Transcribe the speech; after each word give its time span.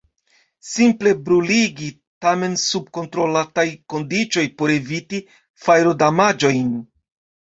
Simple 0.67 1.11
bruligi– 1.25 1.89
tamen 2.25 2.55
sub 2.61 2.87
kontrolataj 2.99 3.65
kondiĉoj 3.95 4.45
por 4.63 4.73
eviti 4.77 5.21
fajrodamaĝojn. 5.67 6.73